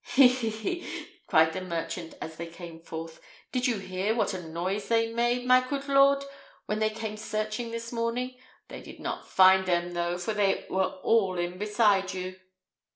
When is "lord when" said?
5.87-6.79